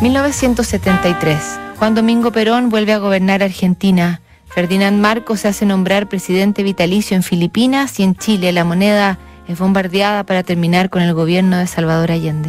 [0.00, 1.60] 1973.
[1.78, 4.22] Juan Domingo Perón vuelve a gobernar Argentina.
[4.46, 9.58] Ferdinand Marcos se hace nombrar presidente vitalicio en Filipinas y en Chile la moneda es
[9.58, 12.48] bombardeada para terminar con el gobierno de Salvador Allende.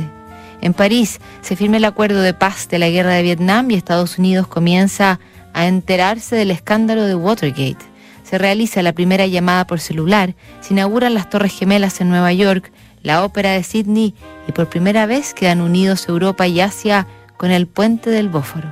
[0.61, 4.17] En París se firma el acuerdo de paz de la guerra de Vietnam y Estados
[4.17, 5.19] Unidos comienza
[5.53, 7.85] a enterarse del escándalo de Watergate.
[8.23, 12.71] Se realiza la primera llamada por celular, se inauguran las Torres Gemelas en Nueva York,
[13.03, 14.15] la Ópera de Sydney
[14.47, 17.07] y por primera vez quedan unidos Europa y Asia
[17.41, 18.71] con el puente del Bósforo.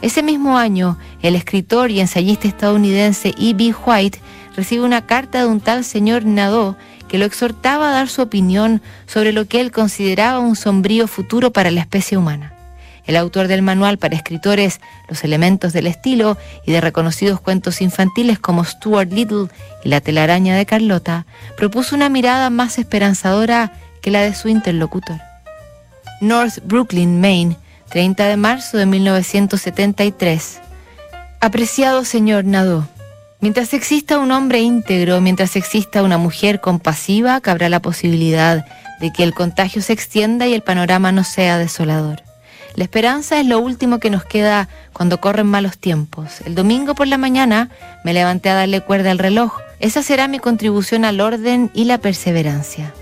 [0.00, 3.74] Ese mismo año, el escritor y ensayista estadounidense E.B.
[3.84, 4.18] White
[4.56, 6.74] recibe una carta de un tal señor Nadeau
[7.06, 11.52] que lo exhortaba a dar su opinión sobre lo que él consideraba un sombrío futuro
[11.52, 12.54] para la especie humana.
[13.04, 18.38] El autor del manual para escritores Los elementos del estilo y de reconocidos cuentos infantiles
[18.38, 19.48] como Stuart Little
[19.84, 21.26] y La telaraña de Carlota
[21.58, 25.18] propuso una mirada más esperanzadora que la de su interlocutor.
[26.22, 30.60] North Brooklyn, Maine, 30 de marzo de 1973.
[31.40, 32.86] Apreciado señor Nado,
[33.40, 38.66] mientras exista un hombre íntegro, mientras exista una mujer compasiva, cabrá la posibilidad
[39.00, 42.22] de que el contagio se extienda y el panorama no sea desolador.
[42.74, 46.42] La esperanza es lo último que nos queda cuando corren malos tiempos.
[46.42, 47.70] El domingo por la mañana
[48.04, 49.52] me levanté a darle cuerda al reloj.
[49.80, 52.92] Esa será mi contribución al orden y la perseverancia.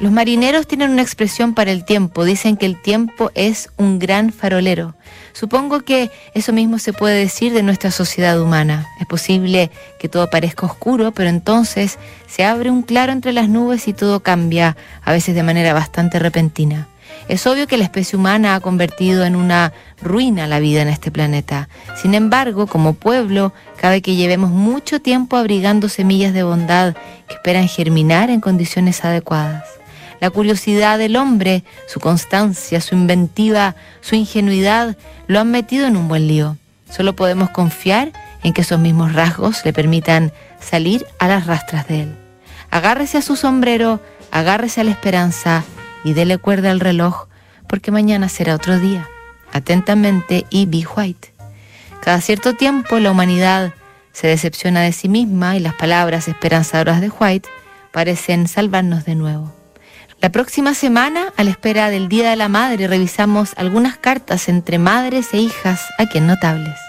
[0.00, 4.32] Los marineros tienen una expresión para el tiempo, dicen que el tiempo es un gran
[4.32, 4.94] farolero.
[5.32, 8.88] Supongo que eso mismo se puede decir de nuestra sociedad humana.
[9.00, 13.86] Es posible que todo parezca oscuro, pero entonces se abre un claro entre las nubes
[13.86, 16.88] y todo cambia, a veces de manera bastante repentina.
[17.28, 19.72] Es obvio que la especie humana ha convertido en una
[20.02, 21.68] ruina la vida en este planeta.
[21.96, 26.94] Sin embargo, como pueblo, cabe que llevemos mucho tiempo abrigando semillas de bondad
[27.28, 29.64] que esperan germinar en condiciones adecuadas.
[30.20, 36.08] La curiosidad del hombre, su constancia, su inventiva, su ingenuidad, lo han metido en un
[36.08, 36.56] buen lío.
[36.90, 42.02] Solo podemos confiar en que esos mismos rasgos le permitan salir a las rastras de
[42.02, 42.14] él.
[42.70, 45.64] Agárrese a su sombrero, agárrese a la esperanza
[46.04, 47.26] y dele cuerda al reloj,
[47.68, 49.08] porque mañana será otro día.
[49.52, 50.84] Atentamente, E.B.
[50.96, 51.32] White.
[52.00, 53.72] Cada cierto tiempo la humanidad
[54.12, 57.48] se decepciona de sí misma y las palabras esperanzadoras de White
[57.92, 59.63] parecen salvarnos de nuevo.
[60.24, 64.78] La próxima semana, a la espera del Día de la Madre, revisamos algunas cartas entre
[64.78, 66.83] madres e hijas aquí en Notables.